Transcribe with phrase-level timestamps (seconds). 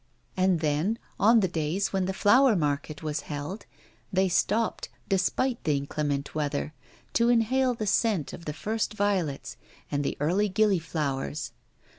[0.35, 3.67] And then, on the days when the flower market was held,
[4.11, 6.73] they stopped, despite the inclement weather,
[7.13, 9.57] to inhale the scent of the first violets
[9.91, 11.51] and the early gillyflowers.